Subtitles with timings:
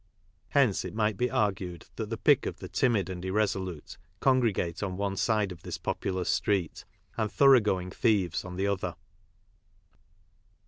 [0.49, 4.97] Hence it may be argued that the pick of the timid and irresolute congregate on
[4.97, 6.85] one side of this populous street,
[7.17, 8.95] and thoroughgoing thieves on the other.